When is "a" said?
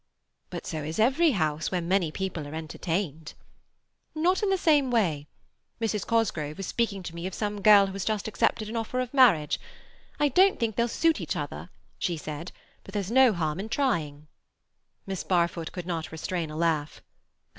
16.49-16.57